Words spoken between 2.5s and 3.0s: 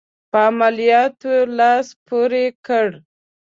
کړ.